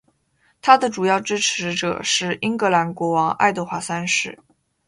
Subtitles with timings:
[0.63, 4.39] 他的主要支持者是英格兰国王爱德华三世。